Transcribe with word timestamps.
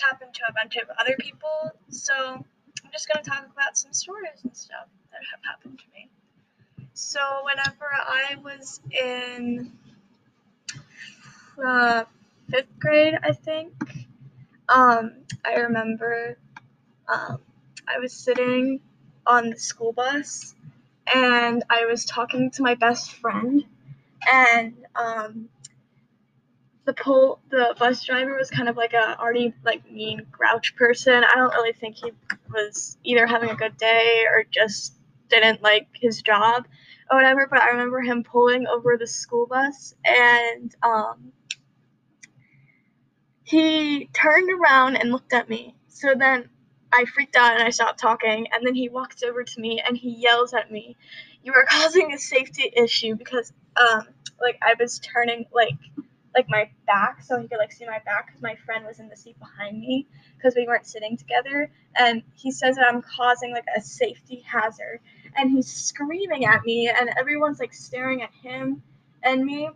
happened 0.00 0.34
to 0.34 0.42
a 0.48 0.52
bunch 0.52 0.76
of 0.76 0.88
other 0.98 1.16
people, 1.18 1.72
so 1.88 2.14
I'm 2.84 2.92
just 2.92 3.08
gonna 3.08 3.24
talk 3.24 3.46
about 3.52 3.76
some 3.76 3.92
stories 3.92 4.40
and 4.42 4.56
stuff 4.56 4.86
that 5.12 5.20
have 5.32 5.40
happened 5.44 5.78
to 5.78 5.84
me. 5.94 6.08
So 6.94 7.20
whenever 7.44 7.86
I 7.92 8.36
was 8.42 8.80
in 8.90 9.72
uh, 11.64 12.04
fifth 12.50 12.78
grade, 12.78 13.14
I 13.22 13.32
think, 13.32 13.72
um, 14.68 15.12
I 15.44 15.56
remember 15.56 16.38
um, 17.08 17.38
I 17.86 17.98
was 17.98 18.12
sitting 18.12 18.80
on 19.26 19.50
the 19.50 19.58
school 19.58 19.92
bus 19.92 20.54
and 21.12 21.62
I 21.70 21.86
was 21.86 22.04
talking 22.04 22.50
to 22.52 22.62
my 22.62 22.74
best 22.74 23.12
friend, 23.12 23.64
and 24.30 24.74
um, 24.94 25.48
the 26.84 26.92
pol- 26.92 27.40
the 27.50 27.74
bus 27.78 28.04
driver 28.04 28.36
was 28.36 28.50
kind 28.50 28.68
of 28.68 28.76
like 28.76 28.92
a 28.92 29.18
already 29.18 29.54
like 29.64 29.90
mean 29.90 30.26
grouch 30.30 30.76
person. 30.76 31.24
I 31.24 31.34
don't 31.34 31.54
really 31.54 31.72
think 31.72 31.96
he 31.96 32.12
was 32.52 32.98
either 33.04 33.26
having 33.26 33.50
a 33.50 33.54
good 33.54 33.76
day 33.76 34.24
or 34.30 34.44
just 34.50 34.94
didn't 35.28 35.62
like 35.62 35.88
his 35.94 36.20
job 36.22 36.66
or 37.10 37.16
whatever. 37.16 37.46
But 37.48 37.60
I 37.60 37.70
remember 37.70 38.00
him 38.00 38.22
pulling 38.22 38.66
over 38.66 38.96
the 38.98 39.06
school 39.06 39.46
bus 39.46 39.94
and 40.04 40.74
um, 40.82 41.32
he 43.44 44.06
turned 44.12 44.50
around 44.50 44.96
and 44.96 45.10
looked 45.10 45.32
at 45.32 45.48
me. 45.48 45.74
So 45.88 46.14
then 46.14 46.48
I 46.92 47.06
freaked 47.06 47.36
out 47.36 47.54
and 47.54 47.62
I 47.62 47.70
stopped 47.70 47.98
talking. 47.98 48.46
And 48.52 48.66
then 48.66 48.74
he 48.74 48.88
walks 48.90 49.22
over 49.22 49.42
to 49.42 49.60
me 49.60 49.82
and 49.86 49.96
he 49.96 50.10
yells 50.10 50.52
at 50.52 50.70
me, 50.70 50.96
"You 51.42 51.54
are 51.54 51.64
causing 51.70 52.12
a 52.12 52.18
safety 52.18 52.70
issue 52.76 53.14
because 53.14 53.52
um 53.76 54.08
like 54.40 54.58
I 54.62 54.74
was 54.78 54.98
turning 54.98 55.46
like 55.52 55.78
like 56.34 56.48
my 56.48 56.68
back 56.86 57.22
so 57.22 57.40
he 57.40 57.48
could 57.48 57.58
like 57.58 57.72
see 57.72 57.86
my 57.86 58.00
back 58.04 58.26
because 58.26 58.42
my 58.42 58.56
friend 58.66 58.84
was 58.84 58.98
in 58.98 59.08
the 59.08 59.16
seat 59.16 59.38
behind 59.38 59.78
me 59.78 60.06
because 60.36 60.54
we 60.56 60.66
weren't 60.66 60.86
sitting 60.86 61.16
together. 61.16 61.70
And 61.96 62.22
he 62.34 62.50
says 62.50 62.76
that 62.76 62.86
i'm 62.88 63.02
causing 63.02 63.52
like 63.52 63.66
a 63.76 63.80
safety 63.80 64.44
hazard. 64.46 65.00
And 65.36 65.50
he's 65.50 65.72
screaming 65.72 66.44
at 66.44 66.64
me 66.64 66.88
and 66.88 67.10
everyone's 67.18 67.60
like 67.60 67.72
staring 67.74 68.22
at 68.22 68.30
him 68.42 68.82
and 69.22 69.44
me. 69.44 69.70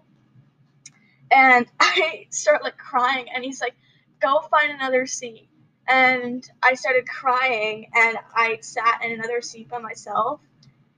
And 1.30 1.66
i 1.80 2.26
start 2.30 2.62
like 2.62 2.76
crying 2.78 3.26
and 3.34 3.44
he's 3.44 3.60
like 3.60 3.74
go 4.20 4.40
find 4.50 4.72
another 4.72 5.06
seat. 5.06 5.48
And 5.88 6.48
i 6.62 6.74
started 6.74 7.06
crying 7.06 7.90
and 7.94 8.18
i 8.34 8.58
sat 8.60 9.02
in 9.04 9.12
another 9.12 9.40
seat 9.40 9.68
by 9.68 9.78
myself 9.78 10.40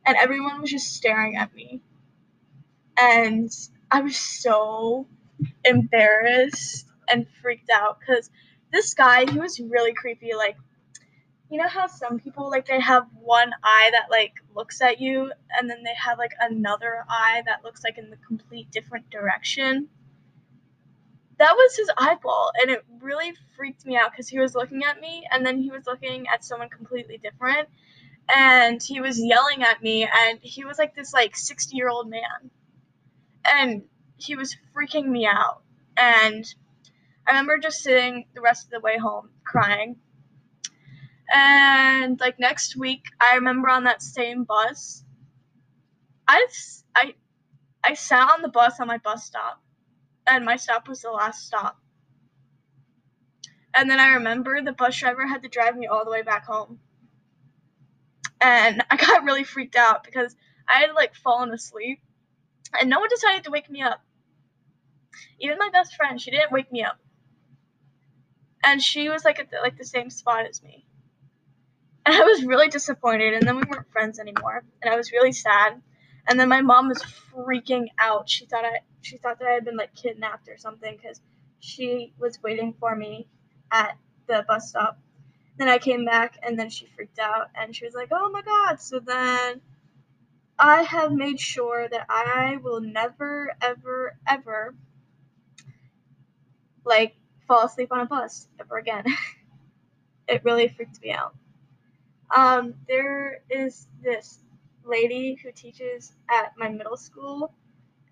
and 0.06 0.16
everyone 0.16 0.60
was 0.60 0.70
just 0.70 0.94
staring 0.94 1.36
at 1.36 1.54
me. 1.54 1.82
And 2.98 3.50
i 3.90 4.00
was 4.00 4.16
so 4.16 5.06
embarrassed 5.64 6.86
and 7.08 7.26
freaked 7.42 7.70
out 7.70 7.98
because 8.00 8.30
this 8.72 8.94
guy 8.94 9.30
he 9.30 9.38
was 9.38 9.60
really 9.60 9.92
creepy 9.92 10.32
like 10.34 10.56
you 11.50 11.58
know 11.58 11.68
how 11.68 11.86
some 11.88 12.18
people 12.18 12.48
like 12.48 12.66
they 12.66 12.80
have 12.80 13.06
one 13.20 13.50
eye 13.64 13.90
that 13.92 14.06
like 14.10 14.34
looks 14.54 14.80
at 14.80 15.00
you 15.00 15.32
and 15.58 15.68
then 15.68 15.82
they 15.82 15.94
have 15.94 16.16
like 16.16 16.32
another 16.40 17.04
eye 17.08 17.42
that 17.44 17.64
looks 17.64 17.82
like 17.82 17.98
in 17.98 18.08
the 18.08 18.16
complete 18.16 18.70
different 18.70 19.10
direction? 19.10 19.88
That 21.38 21.54
was 21.56 21.76
his 21.76 21.90
eyeball 21.98 22.52
and 22.60 22.70
it 22.70 22.84
really 23.00 23.32
freaked 23.56 23.84
me 23.84 23.96
out 23.96 24.12
because 24.12 24.28
he 24.28 24.38
was 24.38 24.54
looking 24.54 24.84
at 24.84 25.00
me 25.00 25.26
and 25.32 25.44
then 25.44 25.58
he 25.60 25.72
was 25.72 25.86
looking 25.86 26.26
at 26.32 26.44
someone 26.44 26.68
completely 26.68 27.18
different 27.18 27.68
and 28.32 28.80
he 28.80 29.00
was 29.00 29.18
yelling 29.18 29.62
at 29.62 29.82
me 29.82 30.04
and 30.04 30.38
he 30.42 30.64
was 30.64 30.78
like 30.78 30.94
this 30.94 31.12
like 31.12 31.34
60 31.34 31.76
year 31.76 31.88
old 31.88 32.08
man. 32.08 32.50
And 33.44 33.82
he 34.22 34.36
was 34.36 34.56
freaking 34.74 35.06
me 35.06 35.26
out. 35.26 35.62
And 35.96 36.44
I 37.26 37.32
remember 37.32 37.58
just 37.58 37.82
sitting 37.82 38.26
the 38.34 38.40
rest 38.40 38.64
of 38.64 38.70
the 38.70 38.80
way 38.80 38.98
home 38.98 39.30
crying. 39.44 39.96
And 41.32 42.18
like 42.18 42.40
next 42.40 42.76
week, 42.76 43.04
I 43.20 43.36
remember 43.36 43.68
on 43.68 43.84
that 43.84 44.02
same 44.02 44.44
bus, 44.44 45.04
I, 46.26 46.46
I, 46.96 47.14
I 47.84 47.94
sat 47.94 48.30
on 48.32 48.42
the 48.42 48.48
bus 48.48 48.80
on 48.80 48.88
my 48.88 48.98
bus 48.98 49.24
stop, 49.24 49.62
and 50.26 50.44
my 50.44 50.56
stop 50.56 50.88
was 50.88 51.02
the 51.02 51.10
last 51.10 51.46
stop. 51.46 51.78
And 53.74 53.88
then 53.88 54.00
I 54.00 54.14
remember 54.14 54.60
the 54.60 54.72
bus 54.72 54.98
driver 54.98 55.26
had 55.26 55.42
to 55.42 55.48
drive 55.48 55.76
me 55.76 55.86
all 55.86 56.04
the 56.04 56.10
way 56.10 56.22
back 56.22 56.46
home. 56.46 56.80
And 58.40 58.82
I 58.90 58.96
got 58.96 59.24
really 59.24 59.44
freaked 59.44 59.76
out 59.76 60.02
because 60.02 60.34
I 60.68 60.80
had 60.80 60.92
like 60.92 61.14
fallen 61.14 61.52
asleep 61.52 62.00
and 62.78 62.90
no 62.90 63.00
one 63.00 63.08
decided 63.08 63.44
to 63.44 63.50
wake 63.50 63.70
me 63.70 63.82
up. 63.82 64.02
Even 65.40 65.58
my 65.58 65.70
best 65.72 65.94
friend, 65.96 66.20
she 66.20 66.30
didn't 66.30 66.52
wake 66.52 66.70
me 66.70 66.84
up. 66.84 66.98
And 68.62 68.82
she 68.82 69.08
was 69.08 69.24
like 69.24 69.40
at 69.40 69.50
the, 69.50 69.58
like 69.62 69.78
the 69.78 69.84
same 69.84 70.10
spot 70.10 70.46
as 70.46 70.62
me. 70.62 70.84
And 72.06 72.14
I 72.14 72.24
was 72.24 72.44
really 72.44 72.68
disappointed 72.68 73.34
and 73.34 73.46
then 73.46 73.56
we 73.56 73.62
weren't 73.64 73.90
friends 73.90 74.18
anymore. 74.18 74.64
And 74.82 74.92
I 74.92 74.96
was 74.96 75.12
really 75.12 75.32
sad. 75.32 75.80
And 76.28 76.38
then 76.38 76.48
my 76.48 76.60
mom 76.60 76.88
was 76.88 77.02
freaking 77.02 77.88
out. 77.98 78.28
She 78.28 78.46
thought 78.46 78.64
I 78.64 78.80
she 79.00 79.16
thought 79.16 79.38
that 79.38 79.48
I 79.48 79.52
had 79.52 79.64
been 79.64 79.76
like 79.76 79.94
kidnapped 79.94 80.48
or 80.48 80.58
something 80.58 80.98
cuz 80.98 81.20
she 81.58 82.12
was 82.18 82.42
waiting 82.42 82.74
for 82.78 82.94
me 82.94 83.28
at 83.70 83.96
the 84.26 84.44
bus 84.46 84.68
stop. 84.68 84.98
Then 85.56 85.68
I 85.68 85.78
came 85.78 86.04
back 86.04 86.38
and 86.42 86.58
then 86.58 86.70
she 86.70 86.86
freaked 86.86 87.18
out 87.18 87.48
and 87.54 87.74
she 87.74 87.84
was 87.84 87.94
like, 87.94 88.08
"Oh 88.12 88.30
my 88.30 88.42
god." 88.42 88.80
So 88.80 88.98
then 89.00 89.60
I 90.58 90.82
have 90.82 91.12
made 91.12 91.40
sure 91.40 91.88
that 91.88 92.06
I 92.08 92.58
will 92.62 92.80
never 92.80 93.52
ever 93.60 94.16
ever 94.26 94.74
like 96.84 97.16
fall 97.46 97.64
asleep 97.64 97.88
on 97.92 98.00
a 98.00 98.06
bus 98.06 98.48
ever 98.60 98.78
again. 98.78 99.04
it 100.28 100.42
really 100.44 100.68
freaked 100.68 101.00
me 101.02 101.12
out. 101.12 101.34
Um, 102.34 102.74
there 102.88 103.42
is 103.50 103.88
this 104.02 104.38
lady 104.84 105.38
who 105.42 105.50
teaches 105.52 106.12
at 106.30 106.52
my 106.56 106.68
middle 106.68 106.96
school, 106.96 107.52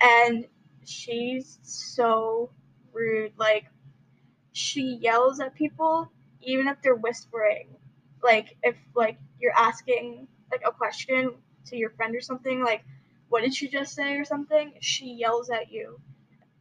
and 0.01 0.47
she's 0.85 1.59
so 1.63 2.51
rude. 2.93 3.33
Like, 3.37 3.67
she 4.53 4.99
yells 5.01 5.41
at 5.41 5.55
people 5.55 6.11
even 6.41 6.69
if 6.69 6.81
they're 6.83 6.95
whispering. 6.95 7.69
Like, 8.23 8.57
if 8.63 8.77
like 8.95 9.19
you're 9.41 9.57
asking 9.57 10.27
like 10.51 10.63
a 10.67 10.73
question 10.73 11.35
to 11.67 11.77
your 11.77 11.91
friend 11.91 12.15
or 12.17 12.21
something, 12.21 12.63
like, 12.63 12.83
what 13.29 13.43
did 13.43 13.55
she 13.55 13.69
just 13.69 13.95
say 13.95 14.15
or 14.15 14.25
something? 14.25 14.73
She 14.81 15.13
yells 15.13 15.51
at 15.51 15.71
you 15.71 16.01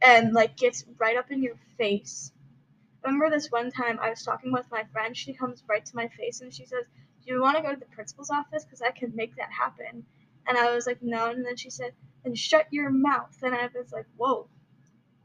and 0.00 0.32
like 0.32 0.56
gets 0.56 0.84
right 0.98 1.16
up 1.16 1.30
in 1.30 1.42
your 1.42 1.56
face. 1.76 2.32
Remember 3.04 3.30
this 3.30 3.50
one 3.50 3.70
time 3.70 3.98
I 4.00 4.10
was 4.10 4.22
talking 4.22 4.52
with 4.52 4.66
my 4.70 4.84
friend, 4.92 5.16
she 5.16 5.32
comes 5.32 5.62
right 5.68 5.84
to 5.84 5.96
my 5.96 6.08
face 6.08 6.40
and 6.40 6.52
she 6.52 6.66
says, 6.66 6.84
Do 7.24 7.32
you 7.34 7.40
want 7.40 7.56
to 7.56 7.62
go 7.62 7.72
to 7.72 7.78
the 7.78 7.86
principal's 7.86 8.30
office? 8.30 8.64
Because 8.64 8.82
I 8.82 8.90
can 8.90 9.14
make 9.14 9.36
that 9.36 9.50
happen. 9.50 10.04
And 10.46 10.58
I 10.58 10.74
was 10.74 10.86
like, 10.86 10.98
No. 11.02 11.30
And 11.30 11.44
then 11.44 11.56
she 11.56 11.70
said, 11.70 11.92
Then 12.24 12.34
shut 12.34 12.66
your 12.70 12.90
mouth. 12.90 13.36
And 13.42 13.54
I 13.54 13.68
was 13.74 13.92
like, 13.92 14.06
Whoa. 14.16 14.48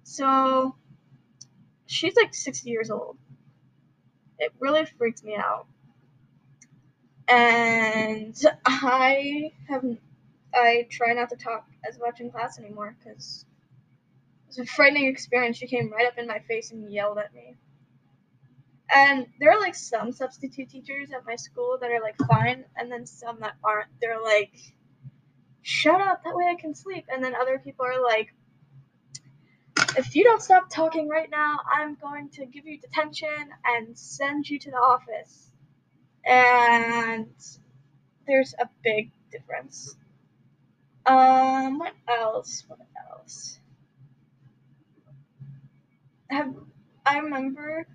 So 0.03 0.75
she's 1.87 2.15
like 2.15 2.33
60 2.33 2.69
years 2.69 2.89
old. 2.91 3.17
It 4.39 4.51
really 4.59 4.85
freaked 4.85 5.23
me 5.23 5.35
out. 5.35 5.67
And 7.27 8.35
I 8.65 9.51
have 9.69 9.83
I 10.53 10.87
try 10.89 11.13
not 11.13 11.29
to 11.29 11.35
talk 11.35 11.67
as 11.87 11.99
much 11.99 12.19
in 12.19 12.29
class 12.29 12.59
anymore 12.59 12.95
because 12.99 13.45
was 14.57 14.67
a 14.67 14.71
frightening 14.71 15.07
experience. 15.07 15.57
She 15.57 15.67
came 15.67 15.91
right 15.91 16.07
up 16.07 16.17
in 16.17 16.27
my 16.27 16.39
face 16.39 16.71
and 16.71 16.91
yelled 16.91 17.17
at 17.17 17.33
me. 17.33 17.55
And 18.93 19.25
there 19.39 19.51
are 19.51 19.59
like 19.59 19.75
some 19.75 20.11
substitute 20.11 20.69
teachers 20.69 21.09
at 21.11 21.25
my 21.25 21.35
school 21.35 21.77
that 21.81 21.89
are 21.89 22.01
like 22.01 22.15
fine, 22.29 22.65
and 22.77 22.91
then 22.91 23.05
some 23.05 23.39
that 23.39 23.53
aren't. 23.63 23.89
They're 24.01 24.21
like, 24.21 24.53
shut 25.61 25.99
up, 25.99 26.23
that 26.23 26.35
way 26.35 26.45
I 26.45 26.61
can 26.61 26.75
sleep. 26.75 27.05
And 27.11 27.23
then 27.23 27.33
other 27.35 27.59
people 27.59 27.85
are 27.85 28.03
like, 28.03 28.33
if 29.97 30.15
you 30.15 30.23
don't 30.23 30.41
stop 30.41 30.69
talking 30.69 31.09
right 31.09 31.29
now, 31.31 31.59
I'm 31.71 31.95
going 31.95 32.29
to 32.31 32.45
give 32.45 32.67
you 32.67 32.79
detention 32.79 33.29
and 33.65 33.97
send 33.97 34.49
you 34.49 34.59
to 34.59 34.71
the 34.71 34.77
office. 34.77 35.49
And 36.25 37.29
there's 38.27 38.53
a 38.59 38.69
big 38.83 39.11
difference. 39.31 39.95
Um, 41.05 41.79
what 41.79 41.93
else? 42.07 42.63
What 42.67 42.79
else? 43.11 43.59
Have 46.33 46.53
I 47.05 47.19
remember 47.19 47.87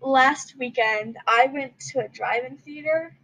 last 0.00 0.56
weekend 0.58 1.18
I 1.26 1.48
went 1.52 1.78
to 1.92 2.00
a 2.00 2.08
drive-in 2.08 2.58
theater. 2.58 3.16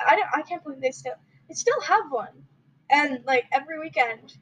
I 0.00 0.16
don't 0.16 0.28
I 0.34 0.42
can't 0.42 0.62
believe 0.64 0.80
they 0.80 0.92
still 0.92 1.14
they 1.48 1.54
still 1.54 1.80
have 1.82 2.10
one. 2.10 2.46
And 2.90 3.24
like 3.26 3.46
every 3.52 3.80
weekend 3.80 4.34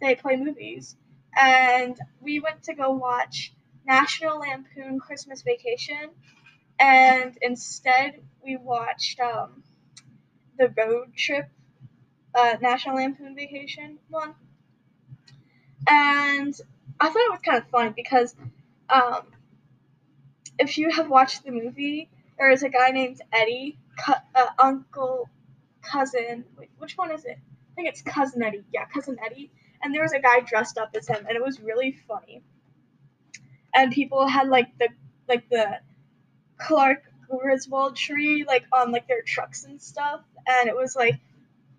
they 0.00 0.14
play 0.16 0.36
movies. 0.36 0.96
And 1.36 1.98
we 2.20 2.40
went 2.40 2.64
to 2.64 2.74
go 2.74 2.90
watch 2.92 3.54
National 3.86 4.40
Lampoon 4.40 5.00
Christmas 5.00 5.42
Vacation 5.42 6.10
and 6.78 7.36
instead 7.42 8.20
we 8.44 8.56
watched 8.56 9.20
um, 9.20 9.62
the 10.58 10.72
road 10.76 11.14
trip 11.16 11.48
uh, 12.34 12.56
National 12.60 12.96
Lampoon 12.96 13.34
Vacation 13.34 13.98
one, 14.08 14.34
and 15.88 16.54
I 17.00 17.08
thought 17.08 17.16
it 17.16 17.30
was 17.32 17.40
kind 17.44 17.58
of 17.58 17.68
funny 17.70 17.90
because 17.94 18.34
um, 18.90 19.22
if 20.58 20.78
you 20.78 20.90
have 20.90 21.08
watched 21.08 21.44
the 21.44 21.50
movie, 21.50 22.10
there 22.38 22.50
is 22.50 22.62
a 22.62 22.68
guy 22.68 22.90
named 22.90 23.20
Eddie, 23.32 23.78
uh, 24.08 24.46
Uncle, 24.58 25.28
cousin. 25.82 26.44
Wait, 26.58 26.70
which 26.78 26.96
one 26.96 27.12
is 27.12 27.24
it? 27.24 27.38
I 27.38 27.74
think 27.74 27.88
it's 27.88 28.02
cousin 28.02 28.42
Eddie. 28.42 28.64
Yeah, 28.72 28.86
cousin 28.86 29.18
Eddie. 29.24 29.50
And 29.82 29.94
there 29.94 30.02
was 30.02 30.12
a 30.12 30.20
guy 30.20 30.40
dressed 30.40 30.78
up 30.78 30.90
as 30.96 31.06
him, 31.08 31.26
and 31.28 31.36
it 31.36 31.42
was 31.42 31.60
really 31.60 31.92
funny. 32.08 32.42
And 33.74 33.92
people 33.92 34.26
had 34.26 34.48
like 34.48 34.76
the 34.78 34.88
like 35.28 35.48
the 35.48 35.80
Clark 36.58 37.02
Griswold 37.28 37.96
tree 37.96 38.44
like 38.46 38.64
on 38.72 38.90
like 38.92 39.06
their 39.06 39.22
trucks 39.22 39.64
and 39.64 39.80
stuff, 39.80 40.22
and 40.46 40.68
it 40.68 40.74
was 40.76 40.96
like 40.96 41.20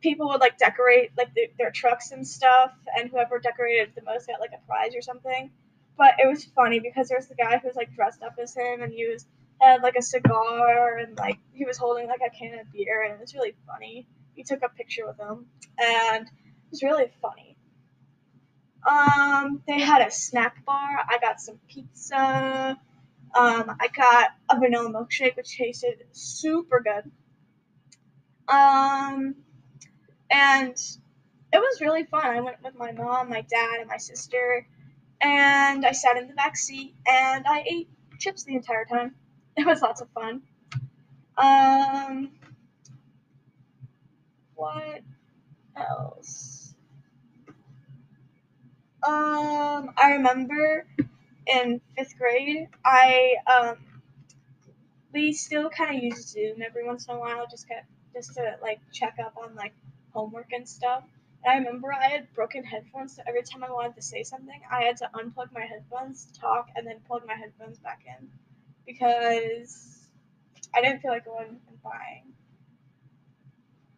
people 0.01 0.29
would 0.29 0.39
like 0.41 0.57
decorate 0.57 1.11
like 1.17 1.33
the, 1.33 1.49
their 1.57 1.71
trucks 1.71 2.11
and 2.11 2.25
stuff, 2.27 2.71
and 2.95 3.09
whoever 3.09 3.39
decorated 3.39 3.91
the 3.95 4.03
most 4.03 4.27
got 4.27 4.39
like 4.39 4.51
a 4.53 4.65
prize 4.67 4.95
or 4.95 5.01
something. 5.01 5.51
But 5.99 6.15
it 6.17 6.27
was 6.27 6.45
funny 6.45 6.79
because 6.79 7.09
there 7.09 7.17
was 7.17 7.27
the 7.27 7.35
guy 7.35 7.59
who 7.59 7.67
was 7.67 7.75
like 7.75 7.93
dressed 7.93 8.23
up 8.23 8.35
as 8.41 8.55
him, 8.55 8.81
and 8.81 8.93
he 8.93 9.07
was 9.07 9.27
had 9.61 9.83
like 9.83 9.97
a 9.97 10.01
cigar, 10.01 10.97
and 10.97 11.17
like 11.17 11.37
he 11.53 11.65
was 11.65 11.77
holding 11.77 12.07
like 12.07 12.21
a 12.25 12.35
can 12.35 12.57
of 12.57 12.71
beer, 12.71 13.03
and 13.03 13.15
it 13.15 13.19
was 13.19 13.35
really 13.35 13.53
funny. 13.67 14.07
He 14.33 14.43
took 14.43 14.63
a 14.63 14.69
picture 14.69 15.05
with 15.05 15.19
him, 15.19 15.47
and 15.77 16.25
it 16.25 16.71
was 16.71 16.81
really 16.81 17.11
funny. 17.21 17.57
Um, 18.89 19.61
they 19.67 19.81
had 19.81 20.01
a 20.01 20.09
snack 20.09 20.65
bar. 20.65 20.87
I 21.09 21.17
got 21.19 21.41
some 21.41 21.59
pizza. 21.67 22.79
Um, 23.37 23.77
I 23.79 23.89
got 23.93 24.29
a 24.49 24.57
vanilla 24.57 24.89
milkshake, 24.89 25.35
which 25.35 25.57
tasted 25.57 26.05
super 26.13 26.81
good. 26.81 27.11
Um, 28.47 29.35
and 30.31 30.75
it 31.51 31.59
was 31.59 31.81
really 31.81 32.05
fun. 32.05 32.25
I 32.25 32.39
went 32.39 32.63
with 32.63 32.75
my 32.75 32.93
mom, 32.93 33.29
my 33.29 33.41
dad, 33.41 33.81
and 33.81 33.89
my 33.89 33.97
sister, 33.97 34.65
and 35.21 35.85
I 35.85 35.91
sat 35.91 36.17
in 36.17 36.27
the 36.27 36.33
back 36.33 36.55
seat 36.57 36.95
and 37.07 37.45
I 37.47 37.63
ate 37.67 37.89
chips 38.19 38.43
the 38.43 38.55
entire 38.55 38.85
time. 38.85 39.15
It 39.57 39.65
was 39.65 39.81
lots 39.81 39.99
of 39.99 40.07
fun. 40.11 40.41
Um, 41.37 42.31
what 44.55 45.01
else? 45.75 46.73
Um, 49.05 49.91
I 49.97 50.11
remember 50.13 50.85
in 51.47 51.81
fifth 51.97 52.17
grade, 52.17 52.69
I 52.85 53.35
um, 53.47 53.77
we 55.13 55.33
still 55.33 55.69
kind 55.69 55.97
of 55.97 56.03
use 56.03 56.27
Zoom 56.27 56.61
every 56.61 56.85
once 56.85 57.07
in 57.07 57.15
a 57.15 57.19
while, 57.19 57.47
just 57.49 57.67
get 57.67 57.85
just 58.13 58.35
to 58.35 58.55
like 58.61 58.79
check 58.91 59.15
up 59.23 59.35
on 59.41 59.55
like 59.55 59.73
homework 60.13 60.51
and 60.51 60.67
stuff. 60.67 61.03
And 61.43 61.53
I 61.53 61.57
remember 61.57 61.93
I 61.93 62.07
had 62.09 62.33
broken 62.33 62.63
headphones, 62.63 63.15
so 63.15 63.21
every 63.27 63.43
time 63.43 63.63
I 63.63 63.71
wanted 63.71 63.95
to 63.95 64.01
say 64.01 64.23
something, 64.23 64.59
I 64.69 64.83
had 64.83 64.97
to 64.97 65.09
unplug 65.15 65.53
my 65.53 65.61
headphones 65.61 66.27
talk 66.39 66.69
and 66.75 66.85
then 66.85 66.97
plug 67.07 67.23
my 67.25 67.35
headphones 67.35 67.79
back 67.79 68.01
in 68.05 68.29
because 68.85 70.07
I 70.75 70.81
didn't 70.81 71.01
feel 71.01 71.11
like 71.11 71.25
going 71.25 71.59
and 71.67 71.83
buying 71.83 72.33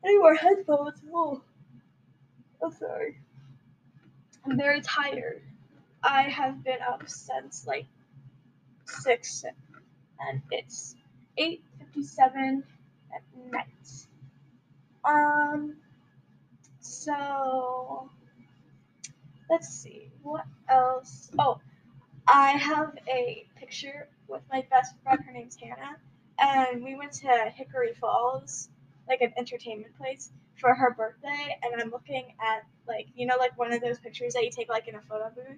any 0.03 0.17
more 0.17 0.35
headphones. 0.35 1.01
Oh, 1.13 1.41
I'm 2.63 2.71
sorry. 2.71 3.17
I'm 4.45 4.57
very 4.57 4.81
tired. 4.81 5.41
I 6.03 6.23
have 6.23 6.63
been 6.63 6.81
up 6.87 7.07
since 7.07 7.65
like 7.67 7.87
six, 8.85 9.45
and 10.19 10.41
it's 10.51 10.95
eight 11.37 11.63
fifty-seven 11.79 12.63
at 13.13 13.21
night. 13.51 14.07
Um. 15.03 15.77
So 17.01 18.11
let's 19.49 19.69
see 19.69 20.11
what 20.21 20.45
else. 20.69 21.31
Oh, 21.39 21.59
I 22.27 22.51
have 22.51 22.95
a 23.09 23.47
picture 23.55 24.07
with 24.27 24.43
my 24.51 24.63
best 24.69 24.93
friend. 25.01 25.19
Her 25.25 25.31
name's 25.31 25.57
Hannah, 25.59 25.97
and 26.37 26.83
we 26.83 26.93
went 26.95 27.13
to 27.13 27.51
Hickory 27.55 27.95
Falls, 27.99 28.69
like 29.07 29.21
an 29.21 29.33
entertainment 29.35 29.97
place, 29.97 30.31
for 30.59 30.75
her 30.75 30.93
birthday. 30.93 31.57
And 31.63 31.81
I'm 31.81 31.89
looking 31.89 32.35
at 32.39 32.65
like 32.87 33.07
you 33.15 33.25
know 33.25 33.37
like 33.39 33.57
one 33.57 33.73
of 33.73 33.81
those 33.81 33.97
pictures 33.97 34.33
that 34.33 34.43
you 34.43 34.51
take 34.51 34.69
like 34.69 34.87
in 34.87 34.93
a 34.93 35.01
photo 35.01 35.31
booth. 35.35 35.57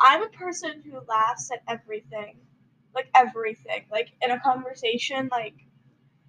I'm 0.00 0.22
a 0.22 0.28
person 0.30 0.82
who 0.90 1.00
laughs 1.06 1.50
at 1.50 1.60
everything, 1.68 2.36
like 2.94 3.10
everything. 3.14 3.84
Like 3.92 4.08
in 4.22 4.30
a 4.30 4.40
conversation, 4.40 5.28
like 5.30 5.56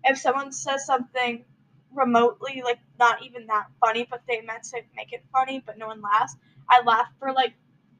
if 0.03 0.17
someone 0.17 0.51
says 0.51 0.85
something 0.85 1.45
remotely 1.93 2.61
like 2.63 2.79
not 2.99 3.23
even 3.23 3.47
that 3.47 3.67
funny, 3.79 4.07
but 4.09 4.21
they 4.27 4.41
meant 4.41 4.63
to 4.63 4.81
make 4.95 5.13
it 5.13 5.23
funny, 5.31 5.63
but 5.65 5.77
no 5.77 5.87
one 5.87 6.01
laughs. 6.01 6.35
I 6.69 6.81
laugh 6.83 7.07
for 7.19 7.33
like 7.33 7.53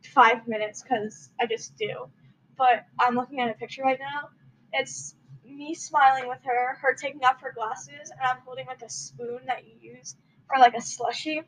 five 0.04 0.48
minutes 0.48 0.84
because 0.84 1.30
I 1.40 1.46
just 1.46 1.76
do. 1.78 2.10
But 2.58 2.86
I'm 3.00 3.16
looking 3.16 3.40
at 3.40 3.50
a 3.50 3.54
picture 3.54 3.84
right 3.84 4.00
now. 4.00 4.30
It's 4.74 5.16
me 5.46 5.74
smiling 5.74 6.28
with 6.28 6.40
her, 6.44 6.78
her 6.82 6.96
taking 6.96 7.24
off 7.24 7.42
her 7.42 7.54
glasses, 7.54 8.12
and 8.12 8.22
I'm 8.22 8.38
holding 8.46 8.68
like 8.68 8.82
a 8.82 8.90
spoon 8.90 9.40
that 9.48 9.64
you 9.66 9.96
use 9.96 10.16
for 10.48 10.60
like 10.60 10.76
a 10.76 10.82
slushy. 10.82 11.42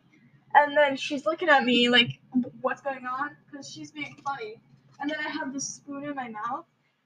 And 0.54 0.76
then 0.76 0.98
she's 0.98 1.26
looking 1.26 1.50
at 1.50 1.64
me 1.64 1.90
like, 1.90 2.20
what's 2.62 2.82
going 2.82 3.06
on? 3.06 3.38
Because 3.50 3.70
she's 3.70 3.92
being 3.92 4.16
funny. 4.26 4.60
And 5.00 5.10
then 5.10 5.18
I 5.20 5.30
have 5.30 5.54
this 5.54 5.68
spoon 5.68 6.04
in 6.04 6.16
my 6.16 6.30
mouth, 6.30 6.66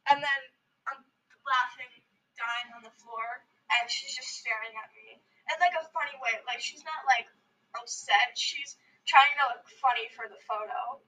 and 0.09 0.19
then 0.19 0.41
I'm 0.87 0.99
laughing, 1.47 1.91
dying 2.35 2.69
on 2.75 2.83
the 2.83 2.91
floor, 2.99 3.23
and 3.71 3.89
she's 3.89 4.15
just 4.15 4.27
staring 4.35 4.75
at 4.75 4.89
me 4.91 5.14
in 5.51 5.55
like 5.61 5.75
a 5.77 5.85
funny 5.93 6.15
way. 6.21 6.35
Like 6.47 6.61
she's 6.61 6.83
not 6.85 7.05
like 7.05 7.27
upset. 7.77 8.35
She's 8.37 8.77
trying 9.05 9.33
to 9.41 9.45
look 9.53 9.65
funny 9.81 10.09
for 10.15 10.25
the 10.29 10.39
photo. 10.45 10.99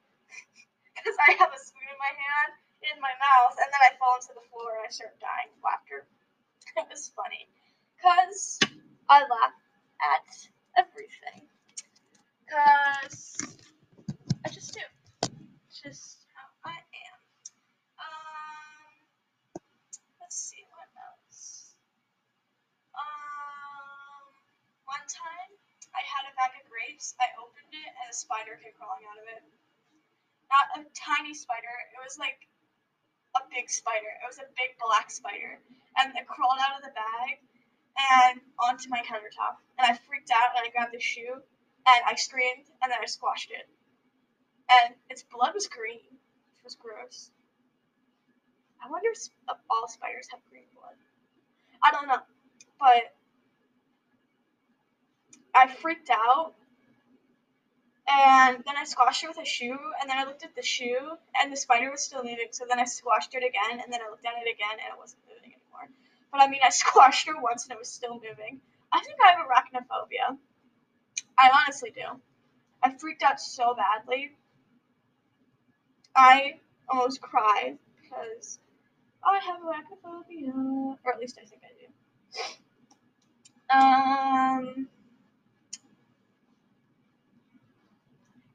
Because 0.98 1.18
I 1.30 1.38
have 1.38 1.54
a 1.54 1.62
spoon 1.62 1.86
in 1.86 2.00
my 2.02 2.10
hand, 2.10 2.52
in 2.82 2.98
my 2.98 3.14
mouth, 3.22 3.54
and 3.62 3.70
then 3.70 3.82
I 3.86 3.94
fall 4.02 4.18
into 4.18 4.34
the 4.34 4.42
floor 4.50 4.82
and 4.82 4.86
I 4.86 4.90
start 4.90 5.14
dying 5.22 5.54
of 5.54 5.62
laughter. 5.62 6.10
It 6.78 6.90
was 6.90 7.14
funny. 7.14 7.46
Because 7.98 8.60
I 9.10 9.22
laugh 9.22 9.58
at 10.02 10.30
everything. 10.78 11.46
Because 12.46 13.38
I 14.46 14.50
just 14.50 14.74
do. 14.74 14.82
Just 15.70 16.26
how 16.34 16.50
I 16.66 16.78
am. 16.82 17.18
Um, 17.98 18.90
let's 20.22 20.38
see, 20.38 20.66
what 20.74 20.90
else? 20.98 21.74
Um, 22.94 24.34
one 24.86 25.06
time 25.08 25.52
I 25.94 26.02
had 26.06 26.30
a 26.30 26.34
grapes, 26.98 27.14
I 27.22 27.30
opened 27.38 27.70
it, 27.70 27.90
and 28.02 28.10
a 28.10 28.14
spider 28.14 28.58
came 28.58 28.74
crawling 28.74 29.06
out 29.06 29.22
of 29.22 29.28
it. 29.38 29.44
Not 30.50 30.66
a 30.74 30.90
tiny 30.98 31.34
spider, 31.34 31.70
it 31.94 32.02
was 32.02 32.18
like 32.18 32.50
a 33.38 33.42
big 33.54 33.70
spider. 33.70 34.10
It 34.24 34.26
was 34.26 34.40
a 34.42 34.50
big 34.58 34.74
black 34.82 35.12
spider. 35.12 35.62
And 35.98 36.16
it 36.18 36.26
crawled 36.26 36.58
out 36.58 36.80
of 36.80 36.82
the 36.82 36.96
bag 36.98 37.38
and 38.18 38.42
onto 38.58 38.90
my 38.90 39.06
countertop. 39.06 39.62
And 39.78 39.86
I 39.86 39.94
freaked 39.94 40.32
out 40.32 40.58
and 40.58 40.66
I 40.66 40.72
grabbed 40.72 40.94
the 40.94 41.00
shoe 41.00 41.38
and 41.38 42.02
I 42.08 42.16
screamed 42.16 42.66
and 42.82 42.90
then 42.90 42.98
I 42.98 43.06
squashed 43.06 43.52
it. 43.52 43.70
And 44.72 44.96
its 45.10 45.22
blood 45.22 45.54
was 45.54 45.68
green, 45.68 46.02
which 46.50 46.64
was 46.64 46.76
gross. 46.76 47.30
I 48.82 48.90
wonder 48.90 49.10
if 49.14 49.30
all 49.70 49.88
spiders 49.88 50.28
have 50.32 50.42
green 50.50 50.72
blood. 50.74 50.98
I 51.84 51.92
don't 51.92 52.08
know. 52.08 52.24
But 52.80 53.14
I 55.54 55.68
freaked 55.68 56.10
out 56.10 56.57
and 58.08 58.64
then 58.66 58.76
I 58.78 58.86
squashed 58.86 59.24
it 59.24 59.28
with 59.28 59.38
a 59.38 59.46
shoe, 59.46 59.78
and 60.00 60.10
then 60.10 60.18
I 60.18 60.24
looked 60.24 60.44
at 60.44 60.56
the 60.56 60.62
shoe, 60.62 61.18
and 61.42 61.52
the 61.52 61.58
spider 61.58 61.92
was 61.92 62.04
still 62.04 62.24
moving. 62.24 62.48
So 62.52 62.66
then 62.68 62.80
I 62.80 62.86
squashed 62.86 63.34
it 63.36 63.44
again, 63.44 63.82
and 63.84 63.92
then 63.92 64.00
I 64.06 64.10
looked 64.10 64.26
at 64.26 64.34
it 64.34 64.50
again, 64.52 64.72
and 64.72 64.94
it 64.94 64.98
wasn't 64.98 65.22
moving 65.28 65.52
anymore. 65.52 65.90
But 66.32 66.42
I 66.42 66.48
mean, 66.48 66.62
I 66.64 66.70
squashed 66.84 67.28
her 67.28 67.40
once, 67.40 67.66
and 67.66 67.74
it 67.74 67.80
was 67.80 67.90
still 67.90 68.14
moving. 68.14 68.62
I 68.92 69.02
think 69.02 69.18
I 69.22 69.34
have 69.34 69.46
arachnophobia. 69.46 70.38
I 71.38 71.52
honestly 71.54 71.92
do. 71.92 72.22
I 72.82 72.94
freaked 72.98 73.24
out 73.24 73.42
so 73.42 73.76
badly. 73.76 74.32
I 76.16 76.60
almost 76.90 77.22
cried 77.22 77.78
because 78.02 78.60
I 79.24 79.40
have 79.40 79.60
arachnophobia, 79.62 80.98
or 81.04 81.14
at 81.14 81.20
least 81.20 81.38
I 81.42 81.46
think 81.46 81.62
I 81.66 81.74
do. 81.76 81.88
Um. 84.80 84.88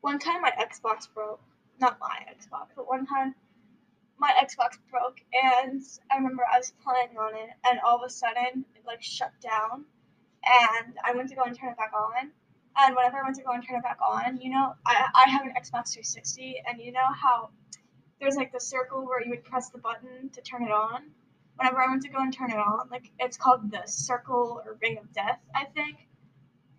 One 0.02 0.18
time 0.18 0.42
my 0.42 0.50
Xbox 0.50 1.08
broke. 1.12 1.40
Not 1.80 1.98
my 1.98 2.18
Xbox, 2.30 2.66
but 2.76 2.86
one 2.86 3.06
time 3.06 3.34
my 4.18 4.30
Xbox 4.30 4.76
broke, 4.90 5.18
and 5.32 5.82
I 6.12 6.16
remember 6.16 6.44
I 6.44 6.58
was 6.58 6.72
playing 6.84 7.16
on 7.18 7.34
it, 7.34 7.50
and 7.64 7.80
all 7.84 7.96
of 7.96 8.02
a 8.06 8.10
sudden 8.10 8.64
it 8.76 8.82
like 8.86 9.02
shut 9.02 9.32
down, 9.40 9.84
and 10.44 10.94
I 11.02 11.14
went 11.14 11.30
to 11.30 11.34
go 11.34 11.42
and 11.42 11.58
turn 11.58 11.70
it 11.70 11.78
back 11.78 11.92
on. 11.94 12.30
And 12.76 12.96
whenever 12.96 13.18
I 13.18 13.22
went 13.22 13.36
to 13.36 13.42
go 13.42 13.52
and 13.52 13.66
turn 13.66 13.78
it 13.78 13.82
back 13.82 13.98
on, 14.00 14.40
you 14.40 14.50
know, 14.50 14.74
I, 14.86 15.08
I 15.14 15.30
have 15.30 15.42
an 15.42 15.50
Xbox 15.50 15.92
360, 15.92 16.62
and 16.66 16.80
you 16.80 16.92
know 16.92 17.06
how 17.12 17.50
there's 18.20 18.36
like 18.36 18.52
the 18.52 18.60
circle 18.60 19.04
where 19.04 19.22
you 19.22 19.30
would 19.30 19.44
press 19.44 19.70
the 19.70 19.78
button 19.78 20.30
to 20.34 20.40
turn 20.42 20.62
it 20.64 20.70
on. 20.70 21.10
Whenever 21.56 21.80
I 21.80 21.88
went 21.88 22.02
to 22.02 22.08
go 22.08 22.18
and 22.18 22.32
turn 22.32 22.50
it 22.50 22.58
on, 22.58 22.88
like 22.90 23.10
it's 23.18 23.36
called 23.36 23.70
the 23.70 23.82
circle 23.86 24.62
or 24.64 24.78
ring 24.82 24.98
of 24.98 25.12
death, 25.12 25.40
I 25.54 25.64
think. 25.64 26.08